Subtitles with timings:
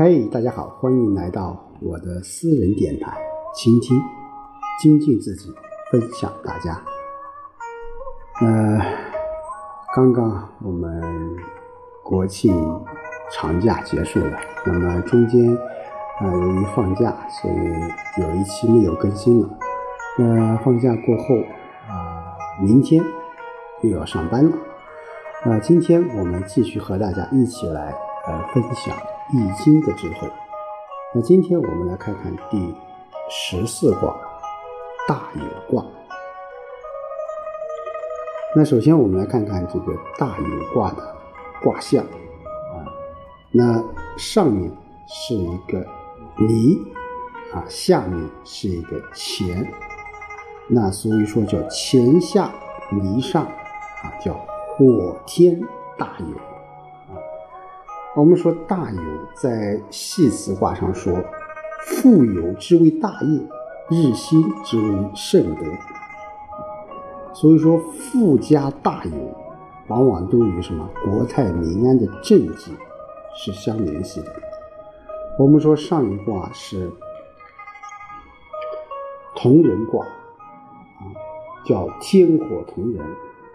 [0.00, 3.18] 嘿，大家好，欢迎来到我的私人电台，
[3.52, 4.00] 倾听，
[4.80, 5.52] 精进自己，
[5.90, 6.80] 分享大家。
[8.40, 8.80] 呃，
[9.92, 11.02] 刚刚我们
[12.04, 12.54] 国庆
[13.32, 15.52] 长假结束了，那么中间
[16.20, 19.50] 啊、由于放假，所以有一期没有更新了。
[20.16, 21.34] 那放假过后
[21.88, 23.04] 啊、明天
[23.82, 24.56] 又要上班了。
[25.44, 27.92] 那今天我们继续和大家一起来
[28.28, 28.96] 来分享
[29.32, 30.28] 《易经》的智慧。
[31.14, 32.74] 那今天我们来看看第
[33.30, 34.14] 十四卦
[35.06, 35.84] 大有卦。
[38.54, 41.16] 那首先我们来看看这个大有卦的
[41.62, 42.84] 卦象啊，
[43.50, 43.82] 那
[44.16, 44.70] 上面
[45.06, 45.86] 是一个
[46.36, 46.78] 离
[47.52, 49.66] 啊，下面是一个乾，
[50.66, 52.50] 那所以说叫乾下
[52.90, 54.34] 离上啊，叫
[54.76, 55.60] 火天
[55.96, 56.47] 大有。
[58.18, 59.00] 我们说大有
[59.32, 61.14] 在系辞卦上说，
[61.86, 63.40] 富有之为大业，
[63.90, 65.62] 日新之为盛德。
[67.32, 69.12] 所以说，富家大有，
[69.86, 72.74] 往往都与什么国泰民安的政绩
[73.36, 74.34] 是相联系的。
[75.38, 76.90] 我们说上一卦是
[79.36, 81.06] 同人卦，啊，
[81.64, 83.06] 叫天火同人。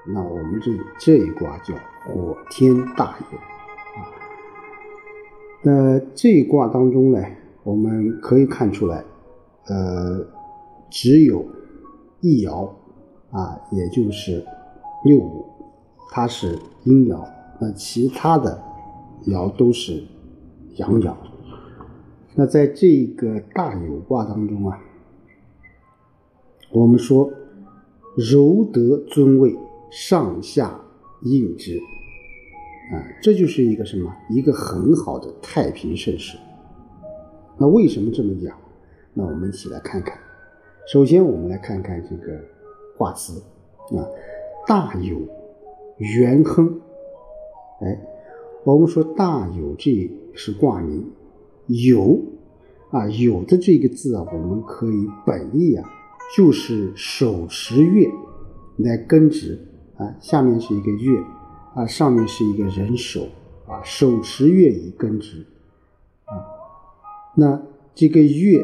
[0.06, 1.74] 那我们这这一卦叫
[2.06, 3.38] 火天大有，
[5.64, 7.20] 那这一卦当中呢，
[7.64, 9.04] 我们可以看出来，
[9.66, 10.24] 呃，
[10.92, 11.44] 只有
[12.22, 12.70] 一爻。
[13.32, 14.46] 啊，也就是
[15.04, 15.44] 六五，
[16.12, 17.20] 它是阴爻，
[17.60, 18.62] 那其他的
[19.26, 20.04] 爻都是
[20.76, 21.16] 阳爻。
[22.36, 24.80] 那在这个大有卦当中啊，
[26.72, 27.28] 我们说
[28.16, 29.58] 柔德尊位，
[29.90, 30.80] 上下
[31.24, 31.82] 应之，
[32.92, 34.14] 啊，这就是一个什么？
[34.30, 36.38] 一个很好的太平盛世。
[37.58, 38.58] 那为什么这么讲？
[39.14, 40.18] 那我们一起来看看。
[40.92, 42.40] 首先，我们来看看这个。
[42.96, 43.42] 卦辞
[43.98, 44.06] 啊，
[44.68, 45.18] 大有，
[45.98, 46.80] 元亨。
[47.82, 48.00] 哎，
[48.64, 51.04] 我们说大有这是卦名，
[51.66, 52.22] 有
[52.92, 55.90] 啊有的这个字啊，我们可以本意啊，
[56.38, 58.08] 就是手持月
[58.78, 59.60] 来根植
[59.98, 61.20] 啊，下面是一个月
[61.74, 63.28] 啊，上面是一个人手
[63.68, 65.46] 啊，手持月以根植
[66.26, 66.34] 啊，
[67.36, 67.62] 那
[67.96, 68.64] 这个月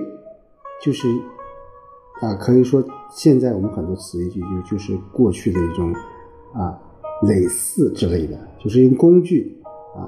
[0.84, 1.08] 就是。
[2.22, 5.94] 啊，可以说现在我们很多词语就就就是过去的一种
[6.54, 6.78] 啊
[7.22, 9.58] 类似之类的，就是用工具
[9.96, 10.04] 啊，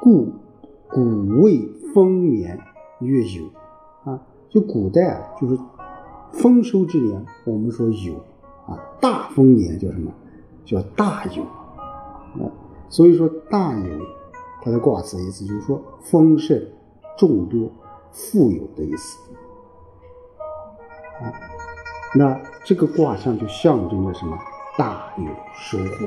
[0.00, 0.32] 故
[0.88, 2.56] 古未丰年
[3.00, 3.42] 月有
[4.04, 5.58] 啊，就古代啊，就是
[6.32, 8.14] 丰收之年，我们说有
[8.68, 10.12] 啊，大丰年叫什么？
[10.64, 11.42] 叫大有
[12.40, 12.50] 啊，
[12.88, 13.98] 所以说大有
[14.62, 16.60] 它的卦辞意思就是说丰盛、
[17.16, 17.70] 众多、
[18.10, 19.18] 富有的意思。
[21.20, 21.32] 啊，
[22.14, 24.38] 那这个卦象就象征着什么？
[24.76, 26.06] 大有收获，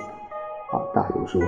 [0.78, 1.47] 啊，大有收获。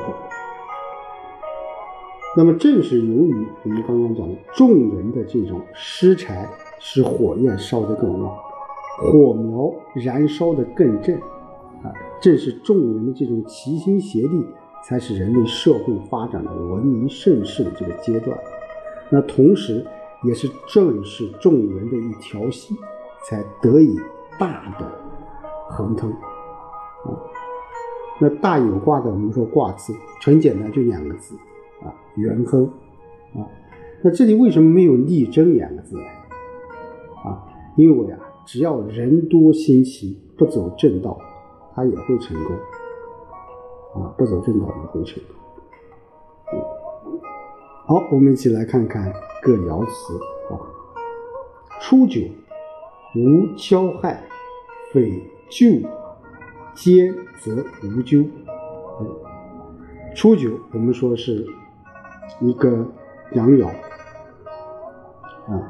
[2.36, 6.50] 那么正是由于我们刚刚讲的众人的这种施柴，
[6.80, 8.38] 使火焰烧得更旺，
[8.98, 11.16] 火苗燃烧得更正，
[11.84, 14.46] 啊，正是众人的这种齐心协力，
[14.84, 18.38] 才是人类社会发展的文明盛世的这个阶段。
[19.10, 19.86] 那同时，
[20.24, 22.78] 也是正是众人的一条心。
[23.26, 23.98] 才得以
[24.38, 24.86] 大的
[25.70, 27.16] 亨通啊！
[28.20, 31.34] 那大有卦的，我们说卦字很简单，就两个字
[31.82, 32.66] 啊，元亨
[33.34, 33.48] 啊。
[34.02, 36.04] 那这里为什么没有力争两个字呢？
[37.24, 41.18] 啊，因为啊，只要人多心齐，不走正道，
[41.74, 42.54] 他也会成功
[43.96, 45.22] 啊，不走正道也会成
[46.50, 46.62] 功。
[47.86, 50.14] 好，我们一起来看看各爻辞
[50.50, 50.58] 啊，
[51.82, 52.22] 初九。
[53.16, 54.24] 无交害，
[54.92, 55.88] 匪咎
[56.74, 58.26] 兼则无咎。
[60.16, 61.46] 初九，我们说是
[62.42, 62.88] 一个
[63.34, 63.68] 阳爻
[65.46, 65.62] 啊，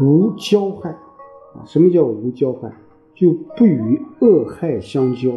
[0.00, 1.64] 无交害啊。
[1.64, 2.70] 什么叫无交害？
[3.14, 5.30] 就不与恶害相交，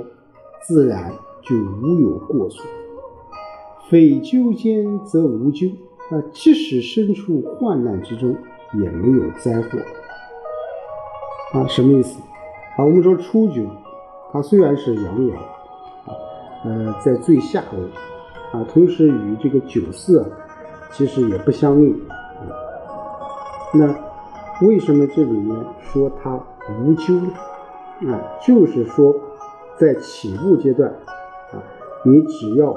[0.62, 1.14] 自然
[1.46, 2.66] 就无有过错。
[3.90, 5.68] 匪咎兼则无咎
[6.10, 8.36] 啊，即使身处患难之中，
[8.74, 9.80] 也没有灾祸。
[11.54, 12.20] 啊，什么意思？
[12.78, 13.64] 啊，我们说初九，
[14.34, 16.12] 它虽然是阳爻，啊，
[16.66, 17.80] 呃，在最下位，
[18.60, 20.26] 啊，同时与这个九四
[20.92, 21.96] 其实也不相应。
[23.74, 23.94] 那
[24.66, 26.36] 为什么这里面说它
[26.82, 27.32] 无咎呢？
[28.12, 29.16] 啊，就是说
[29.78, 30.94] 在起步阶段，
[32.08, 32.72] 你只要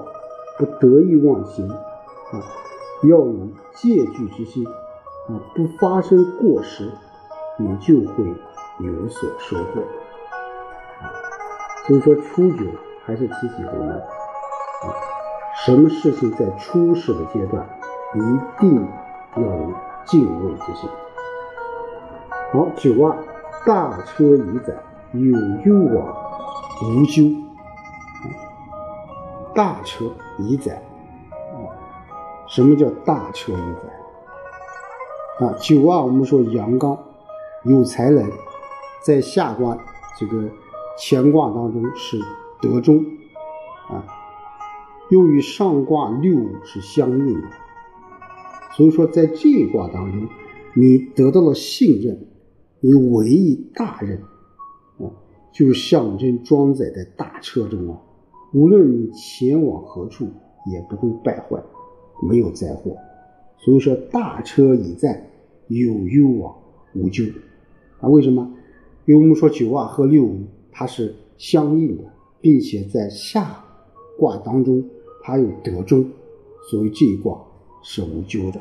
[0.56, 2.40] 不得意忘形，啊，
[3.02, 6.90] 要有戒惧之心啊，不发生过失，
[7.58, 8.24] 你就会
[8.78, 9.82] 有所收获。
[11.86, 12.64] 所以说，初九
[13.04, 14.96] 还是提醒我们啊，
[15.66, 17.68] 什么事情在初始的阶段，
[18.14, 18.82] 一定
[19.36, 19.74] 要有
[20.06, 20.88] 敬畏之心。
[22.50, 23.14] 好，九二，
[23.66, 24.74] 大车已载，
[25.12, 25.20] 有
[25.66, 26.16] 攸往，
[26.82, 27.47] 无咎。
[29.58, 30.76] 大车已载，
[31.32, 31.66] 啊
[32.46, 35.44] 什么叫大车已载？
[35.44, 36.96] 啊，九二我们说阳刚，
[37.64, 38.30] 有才能，
[39.04, 39.76] 在下卦
[40.16, 40.48] 这个
[40.96, 42.20] 乾卦当中是
[42.60, 43.04] 得中，
[43.88, 44.06] 啊，
[45.10, 47.48] 又与上卦六是相应的，
[48.76, 50.28] 所以说在这一卦当中，
[50.74, 52.28] 你得到了信任。
[52.78, 54.22] 你委以大任，
[54.98, 55.10] 啊，
[55.50, 57.98] 就象征装载在大车中啊，
[58.52, 60.28] 无论你前往何处，
[60.70, 61.62] 也不会败坏，
[62.28, 62.96] 没有灾祸。
[63.58, 65.30] 所以说，大车已在，
[65.68, 66.54] 有攸往，
[66.94, 67.24] 无咎。
[68.00, 68.50] 啊，为什么？
[69.04, 72.04] 因为我们说九二和六五它是相应的，
[72.40, 73.64] 并且在下
[74.18, 74.84] 卦当中
[75.22, 76.04] 它有得中，
[76.70, 77.40] 所以这一卦
[77.82, 78.60] 是无咎的。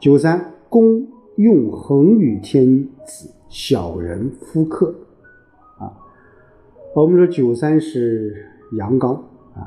[0.00, 1.06] 九三公。
[1.36, 4.94] 用恒与天子，小人夫克，
[6.94, 8.46] 我们说九三是
[8.76, 9.14] 阳刚
[9.54, 9.64] 啊，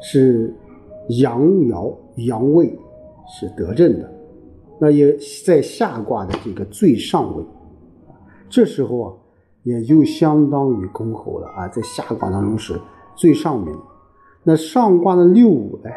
[0.00, 0.52] 是
[1.20, 2.76] 阳爻阳位
[3.28, 4.12] 是得正的，
[4.80, 5.16] 那也
[5.46, 7.44] 在下卦的这个最上位，
[8.50, 9.14] 这时候啊，
[9.62, 12.80] 也就相当于公侯了啊，在下卦当中是
[13.14, 13.72] 最上面。
[14.42, 15.90] 那上卦的六五呢，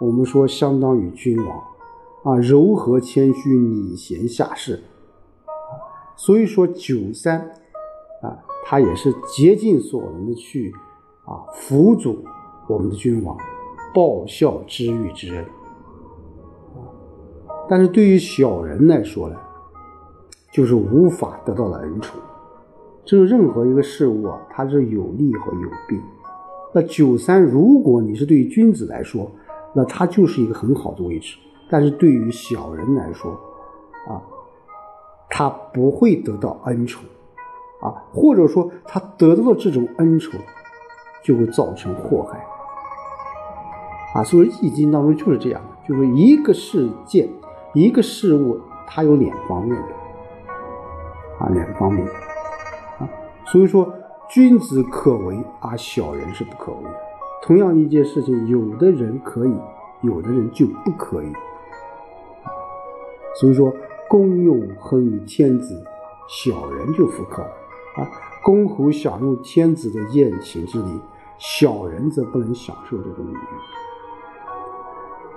[0.00, 1.62] 我们说相当于君王。
[2.22, 4.80] 啊，柔和谦虚，礼贤下士，
[6.16, 7.52] 所以说九三，
[8.68, 10.74] 他也是竭尽所能的去
[11.24, 12.16] 啊辅佐
[12.66, 13.36] 我们的君王，
[13.94, 15.44] 报效知遇之恩。
[17.68, 19.36] 但是对于小人来说呢，
[20.52, 22.20] 就是无法得到的恩宠。
[23.04, 26.00] 这个任何一个事物啊，它是有利和有弊。
[26.72, 29.30] 那九三，如果你是对于君子来说，
[29.72, 31.36] 那它就是一个很好的位置。
[31.70, 33.30] 但是对于小人来说，
[34.08, 34.22] 啊，
[35.30, 37.04] 他不会得到恩宠，
[37.86, 40.40] 啊，或者说他得到了这种恩宠，
[41.22, 42.44] 就会造成祸害，
[44.12, 47.28] 啊，所以《易经》当中就是这样，就是一个事件、
[47.74, 49.88] 一个事物，它有两方面的，
[51.38, 52.04] 啊，两方面，
[52.98, 53.08] 啊，
[53.46, 53.88] 所以说
[54.28, 56.90] 君子可为，而小人是不可为的。
[57.42, 59.54] 同样一件事情，有的人可以，
[60.00, 61.32] 有的人就不可以。
[63.38, 63.72] 所以说，
[64.08, 65.84] 公用亨于天子，
[66.26, 67.50] 小人就复克了
[67.96, 68.10] 啊。
[68.42, 71.00] 公侯享用天子的宴请之礼，
[71.36, 73.36] 小人则不能享受这种礼遇。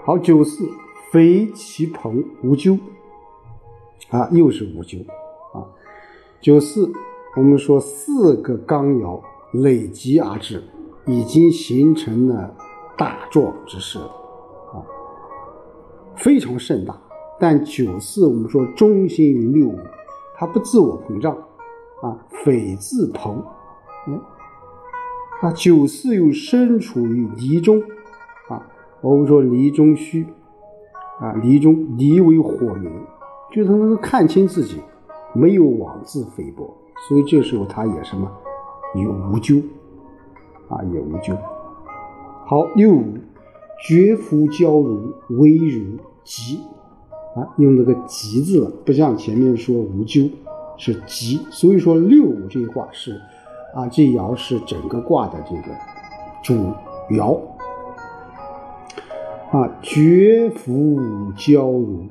[0.05, 0.69] 好，九四，
[1.11, 2.77] 肥其朋无咎
[4.11, 4.99] 啊，又是无咎
[5.53, 5.65] 啊。
[6.39, 6.91] 九四，
[7.35, 9.19] 我们说四个刚爻
[9.53, 10.63] 累积而至，
[11.07, 12.55] 已经形成了
[12.95, 14.05] 大壮之势了
[14.73, 14.85] 啊，
[16.15, 16.95] 非常盛大。
[17.39, 19.79] 但九四我们说忠心于六五，
[20.35, 21.35] 它不自我膨胀，
[22.01, 23.35] 啊，匪自膨，
[24.07, 24.19] 嗯，
[25.41, 27.81] 啊，九四又身处于离中，
[28.47, 28.65] 啊，
[29.01, 30.25] 我们说离中虚，
[31.19, 32.91] 啊，离中离为火明，
[33.51, 34.81] 就他能够看清自己，
[35.33, 36.73] 没有妄自菲薄，
[37.07, 38.31] 所以这时候他也什么
[38.95, 39.61] 有无咎，
[40.69, 41.37] 啊，也无咎。
[42.45, 43.17] 好，六五
[43.87, 46.59] 绝夫交如，微如吉。
[47.35, 50.31] 啊，用这个“吉”字了，不像前面说无咎，
[50.79, 51.39] 是“吉”。
[51.51, 53.21] 所以说六五这一卦是
[53.75, 55.77] 啊，这爻是整个卦的这个
[56.41, 56.73] 主
[57.11, 57.39] 爻
[59.51, 59.69] 啊。
[59.83, 62.09] 绝福交融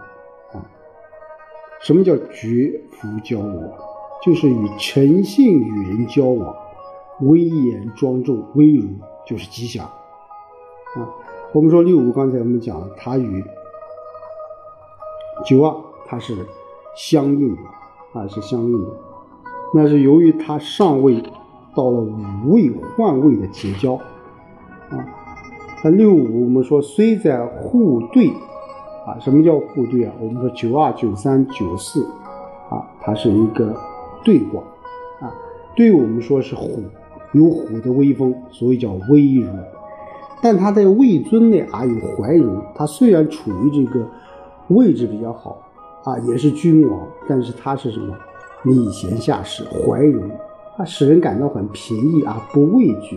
[0.53, 0.63] 啊，
[1.81, 3.73] 什么叫绝福交如？
[4.21, 6.55] 就是与诚信与人交往，
[7.21, 8.89] 威严庄重，威如
[9.25, 11.09] 就是吉祥啊。
[11.53, 13.45] 我们说六五，刚才我们讲了，它与
[15.47, 15.75] 九二
[16.07, 16.35] 它是
[16.97, 17.63] 相应的
[18.13, 18.89] 啊，是相应的。
[19.75, 21.23] 那是由于它上位
[21.75, 23.95] 到了五位换位的结交
[24.91, 25.05] 啊。
[25.85, 28.29] 那六五我们说虽在互对
[29.07, 30.13] 啊，什么叫互对啊？
[30.21, 32.05] 我们说九二、九三、九四
[32.71, 33.75] 啊，它是一个
[34.25, 34.63] 对卦
[35.21, 35.33] 啊。
[35.77, 36.83] 对我们说是虎，
[37.33, 39.47] 有虎的威风，所以叫威如。
[40.43, 44.07] 但它在位尊内啊有怀柔，它虽然处于这个。
[44.71, 45.57] 位置比较好
[46.09, 48.17] 啊，也是君王，但是他是什么？
[48.65, 50.23] 礼贤下士，怀柔，
[50.79, 53.17] 啊，使人感到很平易啊，不畏惧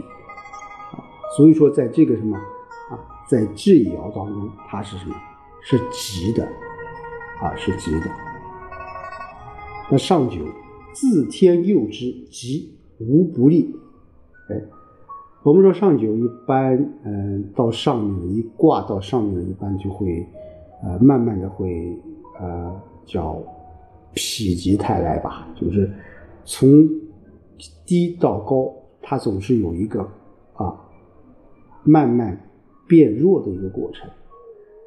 [0.92, 1.00] 啊。
[1.38, 2.36] 所以说，在这个什么
[2.90, 5.16] 啊，在这一爻当中，他是什么？
[5.62, 6.44] 是吉的，
[7.42, 8.08] 啊，是吉的。
[9.90, 10.42] 那上九，
[10.92, 13.74] 自天佑之，吉无不利。
[14.50, 14.62] 哎，
[15.44, 20.28] 我们说上九一般，嗯，到上面一挂到上面，一般就会，
[20.84, 21.98] 呃，慢慢的会，
[22.42, 23.34] 呃，叫
[24.14, 25.90] 否极泰来吧，就是
[26.44, 26.90] 从
[27.86, 30.02] 低到高，它总是有一个
[30.54, 30.76] 啊，
[31.84, 32.38] 慢慢
[32.88, 34.10] 变弱的一个过程。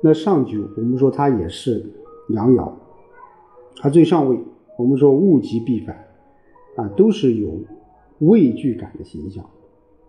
[0.00, 1.84] 那上九，我们说它也是
[2.30, 2.70] 阳爻，
[3.76, 4.38] 它最上位，
[4.76, 5.96] 我们说物极必反，
[6.76, 7.60] 啊，都是有
[8.18, 9.44] 畏惧感的形象。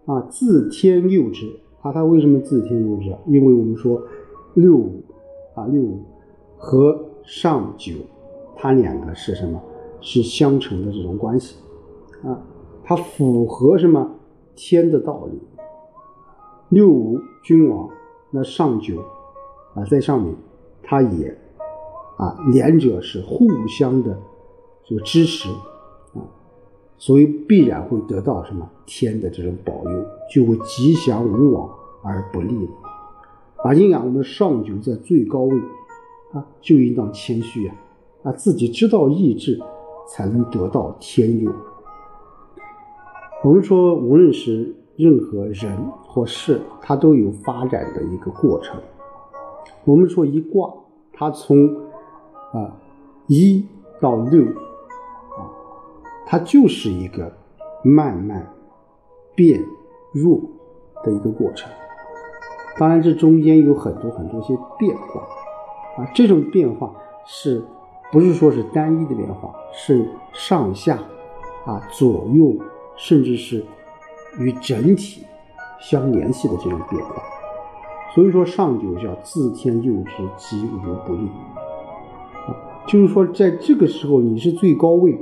[0.06, 1.46] 啊，自天佑之
[1.82, 3.16] 啊，他为什么自天佑之？
[3.28, 4.02] 因为我们说
[4.54, 5.04] 六五
[5.54, 6.00] 啊，六五
[6.58, 7.94] 和上九，
[8.55, 9.62] 它两个是什么？
[10.01, 11.55] 是相乘的这种关系
[12.24, 12.39] 啊，
[12.84, 14.08] 它符合什么
[14.53, 15.39] 天的道理？
[16.70, 17.89] 六五君王，
[18.29, 19.00] 那上九
[19.74, 20.36] 啊在上面，
[20.84, 21.36] 它也
[22.17, 24.15] 啊，两者是互相的
[24.84, 25.50] 这个支持
[26.13, 26.22] 啊。
[26.98, 31.67] 所以必然会得到什么天的这种保佑，就会吉祥无往
[32.03, 32.72] 而不利了。
[33.63, 35.60] 啊，阴阳我们上九在最高位，
[36.36, 37.75] 啊，就应当谦虚啊，
[38.24, 39.58] 啊，自己知道意志，
[40.10, 41.51] 才能得到天佑。
[43.42, 45.75] 我们说，无论是任何人
[46.06, 48.77] 或事，它都有发展的一个过程。
[49.86, 50.74] 我们说一卦，
[51.13, 51.68] 它从
[52.51, 52.75] 啊
[53.27, 53.65] 一
[54.01, 55.48] 到六啊。
[56.25, 57.32] 它就是一个
[57.84, 58.51] 慢慢
[59.36, 59.63] 变
[60.12, 60.42] 弱
[61.04, 61.72] 的一个过程，
[62.77, 65.22] 当然这中间有很多很多些变化
[65.98, 66.94] 啊，这种变化
[67.25, 67.64] 是
[68.12, 69.54] 不是说是单一的变化？
[69.74, 71.00] 是上下
[71.66, 72.56] 啊、左右，
[72.96, 73.66] 甚至是
[74.40, 75.24] 与整体
[75.80, 77.24] 相联系的这种变化。
[78.14, 81.28] 所以说上九叫自天佑之，吉无不利
[82.48, 82.56] 啊，
[82.88, 85.18] 就是说在这个时候你是最高位。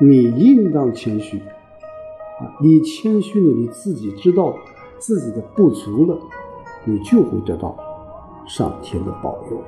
[0.00, 2.54] 你应当谦虚啊！
[2.60, 4.54] 你谦虚了，你自己知道
[4.96, 6.16] 自己的不足了，
[6.84, 7.76] 你就会得到
[8.46, 9.60] 上天的保佑。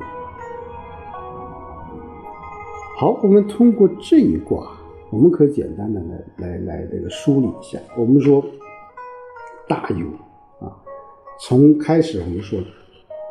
[3.01, 4.77] 好，我们通过这一卦，
[5.09, 5.99] 我们可简单的
[6.37, 7.79] 来来来这个梳理一下。
[7.97, 8.45] 我们说
[9.67, 10.07] 大有
[10.63, 10.69] 啊，
[11.41, 12.61] 从开始我们说，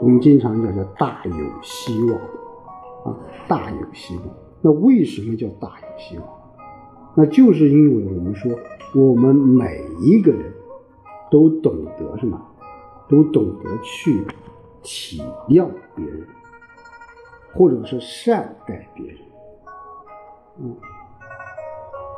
[0.02, 2.20] 我们经常讲叫大有希望
[3.06, 3.16] 啊，
[3.48, 4.26] 大有希望。
[4.60, 6.28] 那为什么叫大有希望？
[7.16, 8.52] 那就是因为我们说，
[8.96, 10.52] 我们每一个人
[11.30, 12.42] 都懂得什么，
[13.08, 14.26] 都懂得去
[14.82, 16.26] 体谅别人，
[17.54, 19.20] 或者是善待别人。
[20.62, 20.76] 嗯，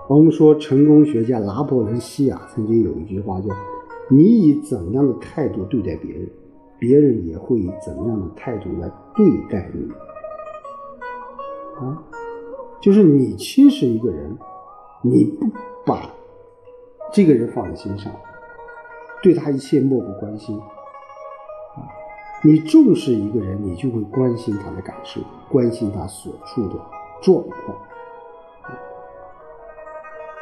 [0.08, 3.48] 我们说成功学家拿破仑西亚曾经有一句话叫
[4.10, 6.28] ：“你以怎样的态度对待别人，
[6.80, 9.90] 别人也会以怎样的态度来对待你。”
[11.80, 12.04] 啊，
[12.80, 14.38] 就是你轻视一个人。
[15.04, 15.48] 你不
[15.84, 16.12] 把
[17.12, 18.14] 这个人放在心上，
[19.24, 21.82] 对他一切漠不关心，啊，
[22.44, 25.20] 你重视一个人，你就会关心他的感受，
[25.50, 26.76] 关心他所处的
[27.20, 27.76] 状况，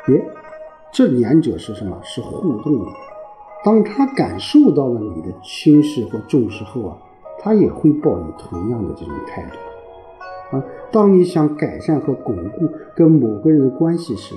[0.10, 0.26] 别，
[0.92, 1.96] 这两者是什么？
[2.02, 2.92] 是互动的。
[3.64, 6.98] 当他感受到了你的轻视或重视后啊，
[7.40, 10.58] 他也会抱以同样的这种态度。
[10.58, 14.34] 啊，当你想改善和巩固跟某个人的关系时，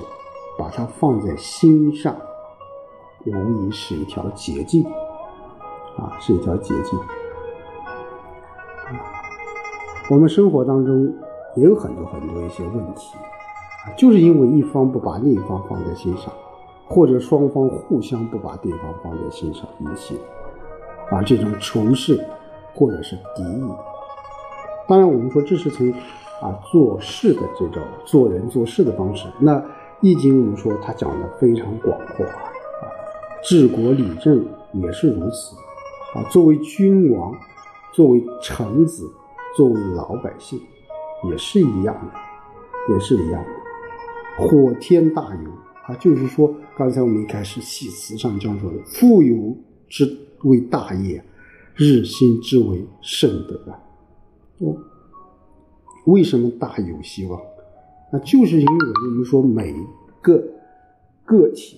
[0.59, 2.15] 把它放在心上，
[3.25, 4.83] 无疑是一条捷径，
[5.97, 6.99] 啊，是一条捷径。
[10.11, 11.11] 我们生活当中
[11.55, 13.17] 也有很多很多一些问题，
[13.97, 16.31] 就是因为一方不把另一方放在心上，
[16.87, 20.17] 或者双方互相不把对方放在心上引起，
[21.09, 22.19] 啊，这种仇视
[22.73, 23.63] 或者是敌意。
[24.87, 25.91] 当然，我们说这是从
[26.41, 29.27] 啊做事的这种做人做事的方式。
[29.39, 29.55] 那
[30.01, 32.51] 《易经》我们说它讲的非常广阔啊，
[33.43, 35.55] 治国理政也是如此
[36.15, 36.23] 啊。
[36.29, 37.33] 作为君王，
[37.93, 39.09] 作为臣子，
[39.55, 40.59] 作为老百姓，
[41.29, 43.62] 也是一样的，也是一样的。
[44.37, 45.51] 火天大有
[45.85, 49.55] 啊，就是说刚才我们一开始戏词上讲说的“富有
[49.87, 51.23] 之为大业，
[51.75, 53.79] 日新之为圣德”啊。
[56.05, 57.41] 为什么大有希望？
[58.11, 59.73] 那就是因为我们说每
[60.21, 60.43] 个
[61.25, 61.77] 个体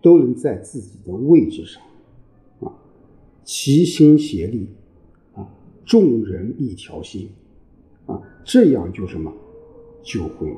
[0.00, 1.82] 都能在自己的位置上
[2.60, 2.72] 啊，
[3.44, 4.68] 齐心协力
[5.34, 5.48] 啊，
[5.84, 7.30] 众人一条心
[8.06, 9.32] 啊，这样就什么
[10.02, 10.54] 就会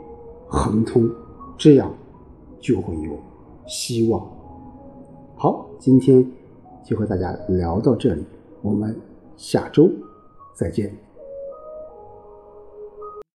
[0.50, 1.08] 恒通，
[1.56, 1.94] 这样
[2.60, 3.12] 就会有
[3.68, 4.20] 希望。
[5.36, 6.28] 好，今天
[6.84, 8.24] 就和大家聊到这里，
[8.60, 8.94] 我们
[9.36, 9.88] 下周
[10.52, 10.92] 再见。